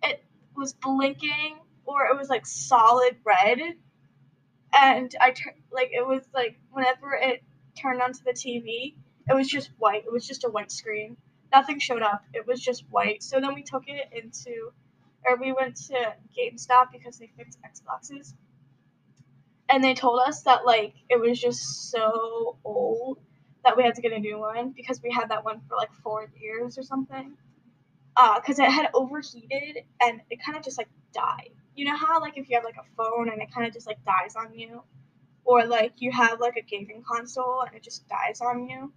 It 0.02 0.22
was 0.56 0.72
blinking 0.74 1.58
or 1.86 2.06
it 2.06 2.16
was 2.16 2.28
like 2.28 2.46
solid 2.46 3.16
red. 3.24 3.58
And 4.76 5.14
I 5.20 5.30
tur- 5.30 5.56
like 5.70 5.90
it 5.92 6.06
was 6.06 6.22
like 6.34 6.58
whenever 6.72 7.12
it 7.14 7.42
turned 7.80 8.02
onto 8.02 8.24
the 8.24 8.32
TV, 8.32 8.94
it 9.28 9.34
was 9.34 9.48
just 9.48 9.70
white. 9.78 10.04
It 10.04 10.12
was 10.12 10.26
just 10.26 10.44
a 10.44 10.48
white 10.48 10.72
screen. 10.72 11.16
Nothing 11.52 11.78
showed 11.78 12.02
up. 12.02 12.24
It 12.32 12.46
was 12.46 12.60
just 12.60 12.84
white. 12.90 13.22
So 13.22 13.40
then 13.40 13.54
we 13.54 13.62
took 13.62 13.84
it 13.88 14.10
into 14.12 14.72
or 15.26 15.36
we 15.36 15.52
went 15.52 15.76
to 15.76 16.14
GameStop 16.36 16.92
because 16.92 17.18
they 17.18 17.30
fixed 17.36 17.58
Xboxes. 17.62 18.34
And 19.68 19.82
they 19.82 19.94
told 19.94 20.20
us 20.26 20.42
that 20.42 20.66
like 20.66 20.94
it 21.08 21.20
was 21.20 21.40
just 21.40 21.90
so 21.90 22.58
old 22.64 23.18
that 23.64 23.76
we 23.76 23.82
had 23.82 23.94
to 23.94 24.02
get 24.02 24.12
a 24.12 24.18
new 24.18 24.38
one 24.38 24.70
because 24.76 25.02
we 25.02 25.10
had 25.10 25.30
that 25.30 25.44
one 25.44 25.60
for 25.68 25.76
like 25.76 25.92
four 26.02 26.30
years 26.38 26.76
or 26.76 26.82
something. 26.82 27.34
Uh, 28.16 28.40
cause 28.40 28.58
it 28.58 28.70
had 28.70 28.90
overheated 28.94 29.84
and 30.00 30.20
it 30.30 30.38
kind 30.44 30.56
of 30.56 30.62
just 30.62 30.78
like 30.78 30.88
died. 31.12 31.50
You 31.74 31.86
know 31.86 31.96
how 31.96 32.20
like 32.20 32.38
if 32.38 32.48
you 32.48 32.56
have 32.56 32.64
like 32.64 32.76
a 32.76 32.84
phone 32.96 33.28
and 33.30 33.42
it 33.42 33.52
kind 33.52 33.66
of 33.66 33.72
just 33.72 33.86
like 33.86 33.98
dies 34.04 34.36
on 34.36 34.54
you, 34.58 34.82
or 35.44 35.66
like 35.66 35.94
you 35.98 36.12
have 36.12 36.40
like 36.40 36.56
a 36.56 36.62
gaming 36.62 37.02
console 37.06 37.62
and 37.66 37.74
it 37.76 37.82
just 37.82 38.08
dies 38.08 38.40
on 38.40 38.68
you. 38.68 38.92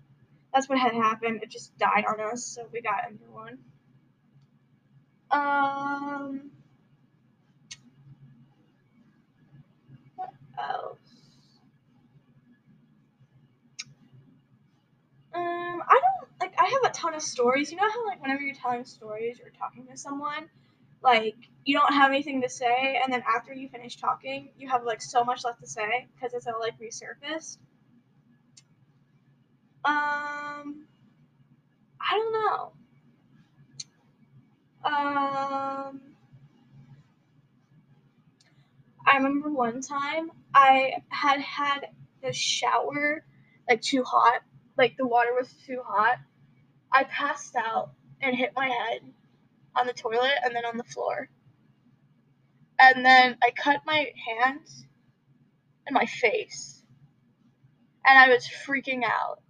That's 0.54 0.70
what 0.70 0.80
had 0.80 0.94
happened. 0.94 1.42
It 1.44 1.50
just 1.52 1.78
died 1.78 2.06
on 2.08 2.20
us, 2.22 2.44
so 2.46 2.68
we 2.72 2.82
got 2.82 3.10
a 3.10 3.14
new 3.14 3.32
one. 3.32 3.58
Um, 5.30 6.52
what 10.16 10.30
else? 10.58 10.98
Um, 15.34 15.84
I 15.88 16.00
don't 16.02 16.30
like. 16.40 16.54
I 16.60 16.66
have 16.66 16.92
a 16.92 16.94
ton 16.94 17.14
of 17.14 17.22
stories. 17.22 17.72
You 17.72 17.78
know 17.78 17.90
how 17.90 18.06
like 18.08 18.22
whenever 18.22 18.42
you're 18.42 18.56
telling 18.56 18.86
stories 18.86 19.40
or 19.44 19.52
talking 19.58 19.86
to 19.88 19.98
someone, 19.98 20.50
like 21.04 21.36
you 21.68 21.78
don't 21.78 21.94
have 21.94 22.12
anything 22.12 22.42
to 22.44 22.50
say, 22.50 22.98
and 23.04 23.12
then 23.12 23.22
after 23.28 23.54
you 23.54 23.68
finish 23.68 23.98
talking, 23.98 24.52
you 24.58 24.70
have 24.70 24.86
like 24.86 25.02
so 25.02 25.26
much 25.26 25.44
left 25.44 25.60
to 25.60 25.68
say 25.68 26.08
because 26.16 26.34
it's 26.34 26.48
all 26.48 26.62
like 26.62 26.80
resurfaced. 26.80 27.58
Um, 29.84 30.86
I 32.00 32.12
don't 32.12 32.32
know. 32.32 32.72
Um, 34.86 36.02
I 39.06 39.18
remember 39.18 39.52
one 39.52 39.82
time 39.82 40.32
I 40.56 40.94
had 41.10 41.42
had 41.42 41.88
the 42.24 42.32
shower 42.32 43.26
like 43.70 43.82
too 43.82 44.04
hot, 44.04 44.42
like 44.78 44.96
the 44.96 45.06
water 45.06 45.34
was 45.38 45.54
too 45.66 45.82
hot. 45.86 46.18
I 46.94 47.04
passed 47.04 47.58
out 47.58 47.92
and 48.22 48.34
hit 48.34 48.54
my 48.56 48.70
head 48.70 49.02
on 49.76 49.86
the 49.86 49.92
toilet 49.92 50.32
and 50.46 50.56
then 50.56 50.64
on 50.64 50.78
the 50.78 50.86
floor. 50.86 51.30
And 52.80 53.06
then 53.06 53.38
I 53.44 53.52
cut 53.52 53.82
my 53.86 54.12
hands 54.28 54.86
and 55.86 55.94
my 55.94 56.06
face. 56.06 56.84
And 58.06 58.18
I 58.18 58.30
was 58.30 58.48
freaking 58.66 59.04
out. 59.04 59.42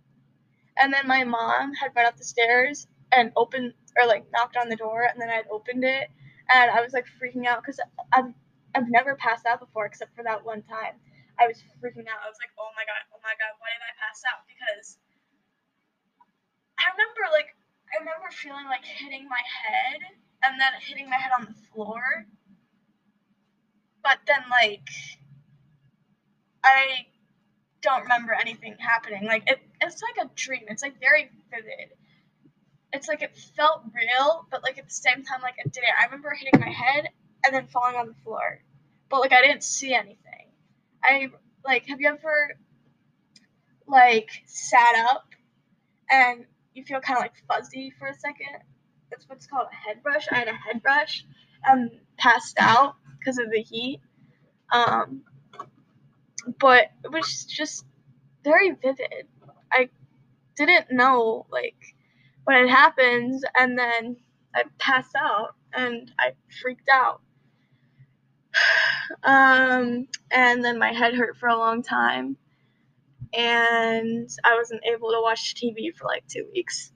And 0.77 0.93
then 0.93 1.07
my 1.07 1.23
mom 1.23 1.73
had 1.73 1.91
run 1.95 2.05
up 2.05 2.17
the 2.17 2.23
stairs 2.23 2.87
and 3.11 3.31
opened 3.35 3.73
or 3.97 4.05
like 4.05 4.25
knocked 4.31 4.57
on 4.57 4.69
the 4.69 4.75
door 4.75 5.03
and 5.03 5.19
then 5.19 5.29
I'd 5.29 5.49
opened 5.51 5.83
it 5.83 6.09
and 6.53 6.71
I 6.71 6.81
was 6.81 6.93
like 6.93 7.05
freaking 7.17 7.45
out 7.47 7.63
because 7.63 7.79
I've 8.13 8.31
I've 8.75 8.89
never 8.89 9.15
passed 9.15 9.45
out 9.45 9.59
before 9.59 9.85
except 9.85 10.15
for 10.15 10.23
that 10.23 10.45
one 10.45 10.61
time. 10.61 11.01
I 11.39 11.47
was 11.47 11.57
freaking 11.81 12.05
out. 12.05 12.21
I 12.21 12.29
was 12.29 12.37
like, 12.41 12.53
oh 12.57 12.69
my 12.77 12.85
god, 12.85 13.01
oh 13.13 13.21
my 13.25 13.33
god, 13.41 13.57
why 13.57 13.69
did 13.73 13.81
I 13.85 13.93
pass 13.97 14.21
out? 14.29 14.45
Because 14.45 14.97
I 16.77 16.93
remember 16.93 17.25
like 17.33 17.57
I 17.89 18.03
remember 18.03 18.29
feeling 18.29 18.67
like 18.69 18.85
hitting 18.85 19.25
my 19.25 19.41
head 19.41 19.99
and 20.45 20.59
then 20.61 20.71
hitting 20.83 21.09
my 21.09 21.17
head 21.17 21.33
on 21.33 21.49
the 21.49 21.57
floor. 21.73 22.27
But 24.07 24.19
then 24.25 24.39
like 24.49 24.87
I 26.63 27.07
don't 27.81 28.03
remember 28.03 28.31
anything 28.33 28.77
happening. 28.79 29.25
Like 29.25 29.43
it, 29.47 29.59
it's 29.81 30.01
like 30.01 30.25
a 30.25 30.29
dream. 30.33 30.61
It's 30.69 30.81
like 30.81 30.97
very 30.97 31.29
vivid. 31.51 31.89
It's 32.93 33.09
like 33.09 33.21
it 33.21 33.35
felt 33.57 33.81
real, 33.93 34.47
but 34.49 34.63
like 34.63 34.77
at 34.77 34.85
the 34.85 34.93
same 34.93 35.25
time, 35.25 35.41
like 35.41 35.55
it 35.57 35.73
didn't. 35.73 35.89
I 35.99 36.05
remember 36.05 36.33
hitting 36.33 36.57
my 36.57 36.69
head 36.69 37.09
and 37.45 37.53
then 37.53 37.67
falling 37.67 37.97
on 37.97 38.07
the 38.07 38.13
floor, 38.23 38.61
but 39.09 39.19
like 39.19 39.33
I 39.33 39.41
didn't 39.41 39.65
see 39.65 39.93
anything. 39.93 40.53
I 41.03 41.27
like. 41.65 41.87
Have 41.87 41.99
you 41.99 42.07
ever 42.07 42.55
like 43.89 44.29
sat 44.45 45.05
up 45.09 45.27
and 46.09 46.45
you 46.73 46.85
feel 46.85 47.01
kind 47.01 47.17
of 47.17 47.23
like 47.23 47.43
fuzzy 47.45 47.91
for 47.99 48.07
a 48.07 48.13
second? 48.13 48.63
That's 49.09 49.27
what's 49.27 49.47
called 49.47 49.67
a 49.69 49.75
head 49.75 49.97
rush. 50.05 50.27
I 50.31 50.35
had 50.37 50.47
a 50.47 50.53
head 50.53 50.81
rush 50.85 51.25
and 51.65 51.91
passed 52.17 52.55
out 52.57 52.95
because 53.27 53.39
of 53.39 53.51
the 53.51 53.61
heat. 53.61 53.99
Um, 54.71 55.23
but 56.59 56.85
it 57.03 57.11
was 57.11 57.43
just 57.43 57.85
very 58.43 58.71
vivid. 58.71 59.27
I 59.71 59.89
didn't 60.55 60.91
know 60.91 61.45
like 61.51 61.75
what 62.45 62.55
had 62.55 62.69
happened, 62.69 63.43
and 63.55 63.77
then 63.77 64.15
I 64.55 64.63
passed 64.79 65.15
out 65.17 65.55
and 65.73 66.09
I 66.17 66.31
freaked 66.61 66.89
out. 66.89 67.21
Um, 69.23 70.07
and 70.31 70.63
then 70.65 70.77
my 70.77 70.91
head 70.91 71.13
hurt 71.13 71.37
for 71.37 71.47
a 71.47 71.57
long 71.57 71.81
time, 71.81 72.35
and 73.33 74.29
I 74.43 74.55
wasn't 74.55 74.83
able 74.83 75.11
to 75.11 75.21
watch 75.21 75.55
TV 75.55 75.95
for 75.95 76.05
like 76.05 76.27
two 76.27 76.45
weeks 76.53 76.91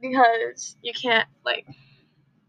because 0.00 0.76
you 0.82 0.92
can't 0.92 1.28
like 1.44 1.66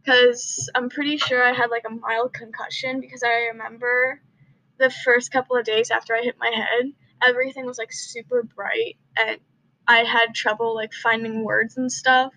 because 0.01 0.69
I'm 0.75 0.89
pretty 0.89 1.17
sure 1.17 1.43
I 1.43 1.53
had 1.53 1.69
like 1.69 1.85
a 1.87 1.93
mild 1.93 2.33
concussion 2.33 2.99
because 3.01 3.23
I 3.23 3.49
remember 3.51 4.21
the 4.77 4.89
first 4.89 5.31
couple 5.31 5.57
of 5.57 5.65
days 5.65 5.91
after 5.91 6.15
I 6.15 6.21
hit 6.21 6.35
my 6.39 6.51
head, 6.53 6.91
everything 7.21 7.65
was 7.65 7.77
like 7.77 7.91
super 7.91 8.43
bright 8.43 8.97
and 9.17 9.39
I 9.87 9.99
had 9.99 10.33
trouble 10.33 10.75
like 10.75 10.93
finding 10.93 11.43
words 11.43 11.77
and 11.77 11.91
stuff. 11.91 12.33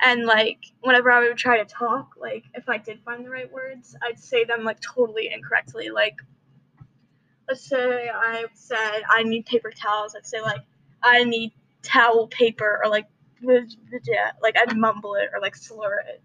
And 0.00 0.26
like 0.26 0.58
whenever 0.80 1.10
I 1.10 1.26
would 1.26 1.38
try 1.38 1.58
to 1.58 1.64
talk, 1.64 2.14
like 2.20 2.44
if 2.54 2.68
I 2.68 2.78
did 2.78 3.00
find 3.02 3.24
the 3.24 3.30
right 3.30 3.50
words, 3.50 3.96
I'd 4.02 4.18
say 4.18 4.44
them 4.44 4.62
like 4.62 4.80
totally 4.80 5.30
incorrectly. 5.32 5.88
Like 5.90 6.16
let's 7.48 7.66
say 7.66 8.10
I 8.14 8.44
said 8.54 9.02
I 9.08 9.22
need 9.22 9.46
paper 9.46 9.70
towels, 9.70 10.14
I'd 10.14 10.26
say 10.26 10.40
like 10.40 10.60
I 11.02 11.24
need 11.24 11.52
towel 11.82 12.28
paper 12.28 12.80
or 12.82 12.90
like 12.90 13.06
like 13.42 14.56
I'd 14.56 14.76
mumble 14.76 15.14
it 15.14 15.30
or 15.34 15.40
like 15.40 15.56
slur 15.56 16.00
it 16.08 16.22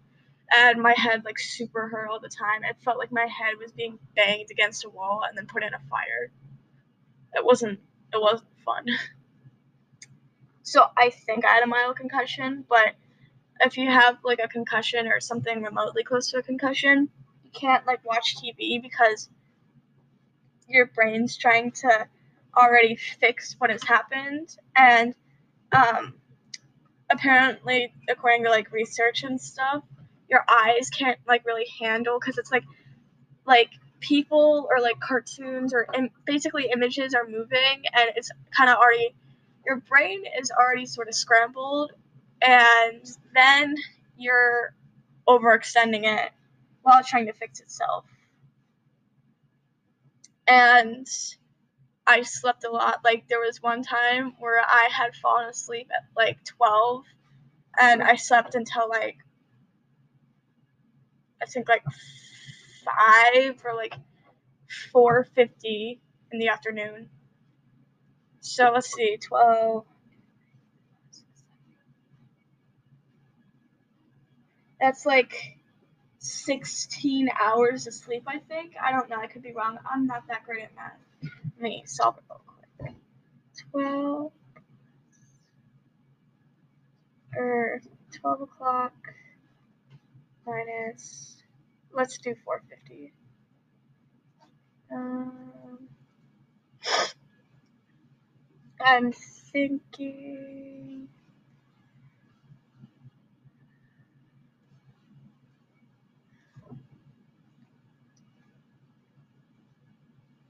and 0.56 0.82
my 0.82 0.94
head 0.96 1.24
like 1.24 1.38
super 1.38 1.88
hurt 1.88 2.08
all 2.10 2.20
the 2.20 2.28
time. 2.28 2.64
It 2.64 2.76
felt 2.84 2.98
like 2.98 3.12
my 3.12 3.26
head 3.26 3.54
was 3.60 3.72
being 3.72 3.98
banged 4.16 4.50
against 4.50 4.84
a 4.84 4.90
wall 4.90 5.22
and 5.28 5.36
then 5.36 5.46
put 5.46 5.62
in 5.62 5.74
a 5.74 5.78
fire. 5.90 6.30
It 7.34 7.44
wasn't 7.44 7.80
it 8.12 8.20
wasn't 8.20 8.50
fun. 8.64 8.86
So 10.64 10.86
I 10.96 11.10
think 11.10 11.44
I 11.44 11.54
had 11.54 11.64
a 11.64 11.66
mild 11.66 11.96
concussion, 11.96 12.64
but 12.68 12.94
if 13.60 13.76
you 13.78 13.90
have 13.90 14.18
like 14.24 14.38
a 14.42 14.48
concussion 14.48 15.08
or 15.08 15.20
something 15.20 15.62
remotely 15.62 16.04
close 16.04 16.30
to 16.30 16.38
a 16.38 16.42
concussion, 16.42 17.08
you 17.44 17.50
can't 17.52 17.86
like 17.86 18.04
watch 18.04 18.36
TV 18.36 18.80
because 18.80 19.28
your 20.68 20.86
brain's 20.86 21.36
trying 21.36 21.72
to 21.72 22.08
already 22.56 22.96
fix 22.96 23.54
what 23.58 23.70
has 23.70 23.82
happened 23.82 24.56
and 24.76 25.14
um 25.72 26.14
apparently 27.10 27.92
according 28.08 28.44
to 28.44 28.50
like 28.50 28.70
research 28.72 29.22
and 29.22 29.40
stuff 29.40 29.82
your 30.32 30.44
eyes 30.48 30.90
can't 30.90 31.18
like 31.28 31.46
really 31.46 31.66
handle 31.80 32.18
because 32.18 32.38
it's 32.38 32.50
like 32.50 32.64
like 33.46 33.70
people 34.00 34.66
or 34.70 34.80
like 34.80 34.98
cartoons 34.98 35.74
or 35.74 35.86
Im- 35.94 36.10
basically 36.26 36.70
images 36.72 37.14
are 37.14 37.26
moving 37.26 37.84
and 37.92 38.10
it's 38.16 38.30
kind 38.56 38.70
of 38.70 38.78
already 38.78 39.14
your 39.66 39.76
brain 39.76 40.22
is 40.40 40.50
already 40.50 40.86
sort 40.86 41.06
of 41.08 41.14
scrambled 41.14 41.92
and 42.40 43.08
then 43.34 43.76
you're 44.16 44.74
overextending 45.28 46.04
it 46.04 46.32
while 46.82 47.02
trying 47.04 47.26
to 47.26 47.32
fix 47.32 47.60
itself. 47.60 48.04
And 50.48 51.06
i 52.06 52.22
slept 52.22 52.64
a 52.64 52.70
lot. 52.70 53.00
Like 53.04 53.28
there 53.28 53.38
was 53.40 53.62
one 53.62 53.82
time 53.82 54.32
where 54.40 54.60
i 54.60 54.88
had 54.90 55.14
fallen 55.14 55.48
asleep 55.48 55.88
at 55.92 56.04
like 56.16 56.42
12 56.44 57.04
and 57.78 58.02
i 58.02 58.16
slept 58.16 58.54
until 58.54 58.88
like 58.88 59.16
I 61.42 61.46
think 61.46 61.68
like 61.68 61.84
five 62.84 63.60
or 63.64 63.74
like 63.74 63.94
four 64.92 65.24
fifty 65.34 66.00
in 66.32 66.38
the 66.38 66.48
afternoon. 66.48 67.08
So 68.40 68.70
let's 68.72 68.92
see, 68.92 69.18
twelve. 69.18 69.84
That's 74.80 75.06
like 75.06 75.58
16 76.18 77.28
hours 77.40 77.86
of 77.86 77.94
sleep, 77.94 78.24
I 78.26 78.38
think. 78.38 78.74
I 78.82 78.92
don't 78.92 79.08
know. 79.08 79.16
I 79.16 79.26
could 79.28 79.42
be 79.42 79.52
wrong. 79.52 79.78
I'm 79.90 80.06
not 80.06 80.26
that 80.28 80.44
great 80.44 80.62
at 80.64 80.74
math. 80.74 80.92
Let 81.22 81.62
me 81.62 81.82
solve 81.86 82.16
it 82.18 82.24
real 82.28 82.40
quick. 82.78 82.94
12 83.70 84.32
or 87.36 87.82
12 88.20 88.40
o'clock 88.42 88.92
minus 90.46 91.36
let's 91.92 92.18
do 92.18 92.34
450. 92.44 93.12
Um, 94.92 95.88
I'm 98.80 99.12
thinking. 99.12 101.08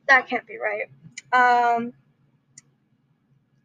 That 0.09 0.27
can't 0.29 0.47
be 0.47 0.59
right. 0.59 0.89
Um, 1.33 1.93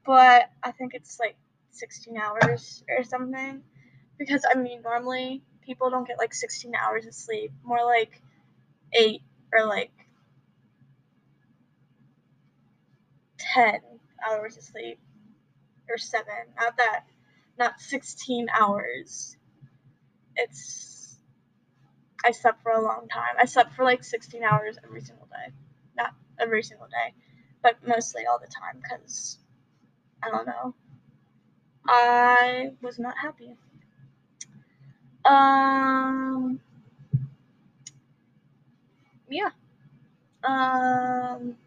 but 0.05 0.49
I 0.63 0.71
think 0.71 0.93
it's 0.93 1.19
like 1.19 1.35
16 1.71 2.17
hours 2.17 2.83
or 2.87 3.03
something. 3.03 3.63
Because 4.17 4.43
I 4.49 4.57
mean, 4.57 4.81
normally 4.81 5.43
people 5.67 5.89
don't 5.89 6.07
get 6.07 6.17
like 6.17 6.33
16 6.33 6.73
hours 6.75 7.05
of 7.05 7.13
sleep, 7.13 7.51
more 7.63 7.83
like 7.85 8.21
8 8.93 9.21
or 9.53 9.65
like 9.65 9.91
10 13.53 13.81
hours 14.25 14.57
of 14.57 14.63
sleep 14.63 14.97
or 15.89 15.97
7. 15.97 16.25
Not 16.59 16.77
that, 16.77 17.01
not 17.59 17.81
16 17.81 18.47
hours. 18.49 19.35
It's, 20.37 21.17
I 22.23 22.31
slept 22.31 22.63
for 22.63 22.71
a 22.71 22.81
long 22.81 23.09
time. 23.09 23.35
I 23.37 23.45
slept 23.45 23.73
for 23.75 23.83
like 23.83 24.03
16 24.03 24.43
hours 24.43 24.77
every 24.83 25.01
single 25.01 25.27
day. 25.27 25.53
Not 25.97 26.13
every 26.39 26.63
single 26.63 26.87
day, 26.87 27.13
but 27.61 27.75
mostly 27.85 28.25
all 28.25 28.39
the 28.39 28.47
time 28.47 28.79
because 28.81 29.37
I 30.23 30.29
don't 30.29 30.47
know. 30.47 30.75
I 31.85 32.71
was 32.81 32.99
not 32.99 33.15
happy. 33.21 33.57
Um, 35.27 36.61
yeah. 39.29 39.49
Um, 40.43 41.57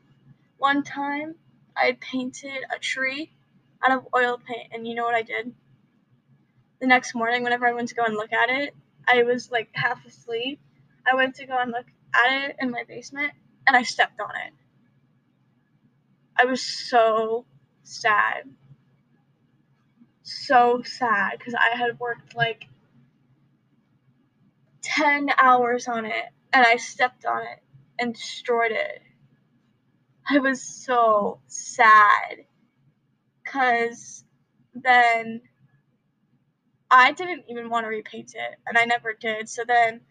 one 0.58 0.82
time 0.82 1.34
I 1.76 1.96
painted 2.00 2.62
a 2.74 2.78
tree 2.78 3.30
out 3.82 3.92
of 3.92 4.06
oil 4.16 4.38
paint, 4.38 4.68
and 4.72 4.88
you 4.88 4.94
know 4.94 5.04
what 5.04 5.14
I 5.14 5.22
did? 5.22 5.52
The 6.80 6.86
next 6.86 7.14
morning, 7.14 7.42
whenever 7.42 7.66
I 7.66 7.72
went 7.72 7.88
to 7.88 7.94
go 7.94 8.04
and 8.04 8.14
look 8.14 8.32
at 8.32 8.48
it, 8.48 8.74
I 9.06 9.22
was 9.24 9.50
like 9.50 9.68
half 9.74 10.04
asleep. 10.06 10.60
I 11.10 11.14
went 11.14 11.34
to 11.36 11.46
go 11.46 11.58
and 11.58 11.70
look 11.70 11.86
at 12.14 12.44
it 12.44 12.56
in 12.60 12.70
my 12.70 12.84
basement, 12.88 13.32
and 13.66 13.76
I 13.76 13.82
stepped 13.82 14.20
on 14.20 14.30
it. 14.46 14.52
I 16.38 16.46
was 16.46 16.62
so 16.62 17.44
sad. 17.82 18.44
So 20.22 20.82
sad 20.82 21.38
because 21.38 21.54
I 21.54 21.76
had 21.76 21.98
worked 22.00 22.34
like 22.34 22.66
10 25.00 25.30
hours 25.38 25.88
on 25.88 26.04
it 26.04 26.26
and 26.52 26.66
I 26.66 26.76
stepped 26.76 27.24
on 27.24 27.40
it 27.40 27.62
and 27.98 28.12
destroyed 28.12 28.72
it. 28.72 29.00
I 30.28 30.38
was 30.40 30.62
so 30.62 31.40
sad 31.46 32.44
because 33.42 34.24
then 34.74 35.40
I 36.90 37.12
didn't 37.12 37.44
even 37.48 37.70
want 37.70 37.84
to 37.84 37.88
repaint 37.88 38.34
it 38.34 38.58
and 38.66 38.76
I 38.76 38.84
never 38.84 39.14
did. 39.18 39.48
So 39.48 39.62
then, 39.66 40.02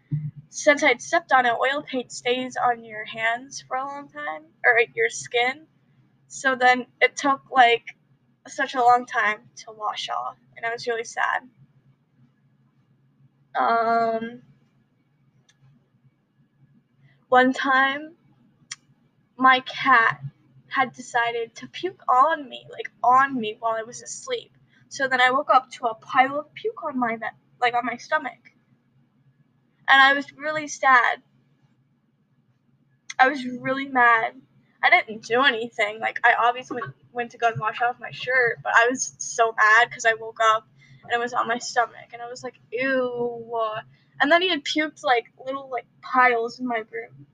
since 0.50 0.84
I'd 0.84 1.04
stepped 1.04 1.32
on 1.32 1.46
it, 1.46 1.54
oil 1.54 1.84
paint 1.84 2.12
stays 2.12 2.58
on 2.58 2.84
your 2.84 3.06
hands 3.06 3.64
for 3.68 3.78
a 3.78 3.86
long 3.86 4.10
time 4.10 4.46
or 4.66 4.80
your 4.96 5.10
skin. 5.10 5.68
So 6.28 6.56
then 6.56 6.88
it 7.00 7.16
took 7.16 7.42
like 7.52 7.86
such 8.48 8.74
a 8.74 8.82
long 8.82 9.06
time 9.06 9.42
to 9.58 9.66
wash 9.72 10.10
off 10.10 10.38
and 10.58 10.66
I 10.66 10.72
was 10.72 10.88
really 10.88 11.04
sad. 11.04 11.48
Um, 13.56 14.42
one 17.30 17.54
time, 17.54 18.16
my 19.38 19.62
cat 19.62 20.20
had 20.68 20.94
decided 20.94 21.56
to 21.56 21.68
puke 21.68 22.02
on 22.10 22.48
me, 22.48 22.66
like 22.72 22.92
on 23.04 23.40
me 23.40 23.56
while 23.60 23.76
I 23.78 23.84
was 23.84 24.02
asleep. 24.02 24.52
So 24.90 25.08
then 25.08 25.22
I 25.22 25.32
woke 25.32 25.50
up 25.54 25.72
to 25.74 25.86
a 25.86 25.96
pile 25.96 26.40
of 26.40 26.54
puke 26.54 26.84
on 26.84 27.00
my 27.00 27.18
like 27.62 27.74
on 27.74 27.86
my 27.86 27.98
stomach. 27.98 28.52
And 29.88 30.02
I 30.02 30.14
was 30.14 30.32
really 30.34 30.68
sad. 30.68 31.22
I 33.18 33.28
was 33.30 33.46
really 33.46 33.88
mad. 33.88 34.34
I 34.82 34.90
didn't 34.90 35.24
do 35.24 35.42
anything. 35.42 36.00
Like 36.00 36.20
I 36.24 36.36
obviously 36.40 36.82
went, 36.82 36.94
went 37.12 37.32
to 37.32 37.38
go 37.38 37.48
and 37.50 37.60
wash 37.60 37.82
off 37.82 38.00
my 38.00 38.12
shirt, 38.12 38.60
but 38.64 38.74
I 38.76 38.88
was 38.90 39.16
so 39.20 39.54
mad 39.58 39.90
because 39.90 40.06
I 40.06 40.14
woke 40.14 40.40
up 40.42 40.68
and 41.04 41.12
it 41.12 41.20
was 41.20 41.34
on 41.34 41.48
my 41.48 41.58
stomach, 41.58 42.14
and 42.14 42.22
I 42.22 42.30
was 42.30 42.44
like, 42.44 42.56
ew. 42.72 43.46
And 44.22 44.32
then 44.32 44.42
he 44.42 44.50
had 44.50 44.64
puked 44.64 45.04
like 45.04 45.26
little 45.46 45.70
like 45.70 45.86
piles 46.02 46.60
in 46.60 46.68
my 46.68 46.84
room. 46.92 47.28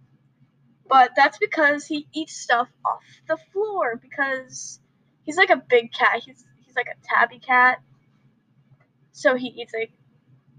But 0.87 1.11
that's 1.15 1.37
because 1.39 1.85
he 1.85 2.07
eats 2.13 2.35
stuff 2.35 2.69
off 2.85 3.01
the 3.27 3.37
floor 3.51 3.99
because 3.99 4.79
he's 5.23 5.37
like 5.37 5.49
a 5.49 5.57
big 5.57 5.91
cat. 5.91 6.21
He's 6.23 6.45
he's 6.63 6.75
like 6.75 6.87
a 6.87 7.07
tabby 7.07 7.39
cat. 7.39 7.81
So 9.11 9.35
he 9.35 9.47
eats 9.47 9.73
like 9.73 9.91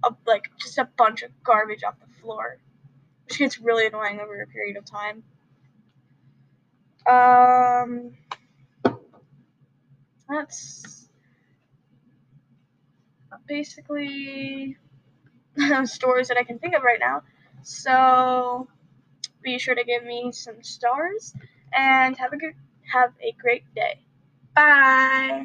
a 0.05 0.15
like 0.27 0.51
just 0.59 0.79
a 0.79 0.89
bunch 0.97 1.23
of 1.23 1.31
garbage 1.45 1.85
off 1.85 1.95
the 2.01 2.13
floor. 2.21 2.59
Which 3.27 3.39
gets 3.39 3.61
really 3.61 3.87
annoying 3.87 4.21
over 4.21 4.41
a 4.41 4.47
period 4.47 4.77
of 4.77 4.85
time. 4.85 5.23
Um 7.09 8.17
that's 10.29 11.09
basically 13.47 14.77
stories 15.87 16.29
that 16.29 16.37
I 16.37 16.45
can 16.45 16.59
think 16.59 16.75
of 16.75 16.83
right 16.83 17.01
now. 17.01 17.23
So 17.63 18.69
be 19.43 19.59
sure 19.59 19.75
to 19.75 19.85
give 19.85 20.05
me 20.05 20.33
some 20.33 20.63
stars 20.63 21.35
and 21.75 22.17
have 22.17 22.33
a 22.33 22.37
good 22.39 22.55
have 22.93 23.13
a 23.23 23.33
great 23.41 23.65
day. 23.75 24.01
Bye. 24.55 25.45